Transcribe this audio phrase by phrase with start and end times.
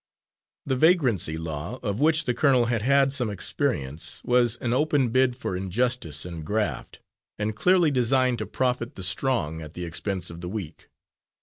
[0.65, 5.35] The vagrancy law, of which the colonel had had some experience, was an open bid
[5.35, 6.99] for injustice and "graft"
[7.37, 10.89] and clearly designed to profit the strong at the expense of the weak.